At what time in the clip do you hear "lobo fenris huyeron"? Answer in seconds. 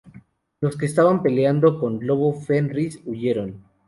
2.07-3.63